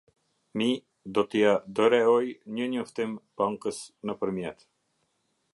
[0.61, 0.69] Mi
[1.17, 1.51] do t'ia
[1.81, 4.71] dëreoj një njoftim Bankës nëpërmjet.